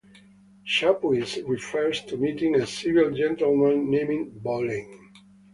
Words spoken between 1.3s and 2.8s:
refers to meeting "a